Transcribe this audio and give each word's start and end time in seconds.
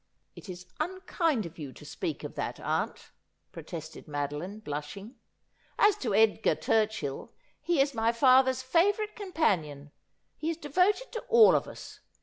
'It 0.35 0.49
is 0.49 0.65
unkiiid 0.79 1.45
of 1.45 1.59
you 1.59 1.71
to 1.73 1.85
speak 1.85 2.23
of 2.23 2.33
that, 2.33 2.59
aunt,' 2.59 3.11
protested 3.51 4.07
Madoline, 4.07 4.57
blushing. 4.63 5.17
'As 5.77 5.95
to 5.97 6.15
Edgar 6.15 6.55
Turchill, 6.55 7.29
he 7.61 7.79
is 7.79 7.93
my 7.93 8.11
father's 8.11 8.63
favourite 8.63 9.15
companion; 9.15 9.91
he 10.35 10.49
is 10.49 10.57
devott 10.57 10.97
d 10.97 11.03
to 11.11 11.19
all 11.29 11.53
of 11.55 11.67
un. 11.67 11.77